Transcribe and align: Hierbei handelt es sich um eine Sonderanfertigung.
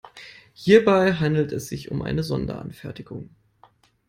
Hierbei 0.55 1.13
handelt 1.13 1.51
es 1.51 1.67
sich 1.67 1.91
um 1.91 2.01
eine 2.01 2.23
Sonderanfertigung. 2.23 3.29